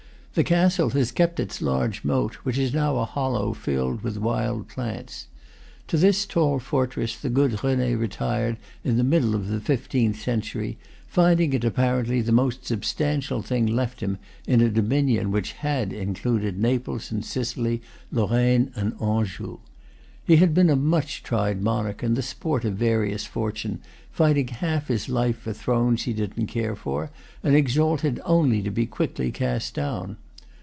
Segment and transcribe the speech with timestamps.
[0.33, 4.69] The castle has kept its large moat, which is now a hollow filled with wild
[4.69, 5.27] plants.
[5.89, 10.77] To this tall fortress the good Rene retired in the middle of the fifteenth century,
[11.05, 16.57] finding it apparently the most substantial thing left him in a dominion which had included
[16.57, 19.59] Naples and Sicily, Lorraine and Anjou.
[20.23, 23.81] He had been a much tried monarch and the sport of a various fortune,
[24.11, 27.09] fighting half his life for thrones he didn't care for,
[27.43, 30.15] and exalted only to be quickly cast down.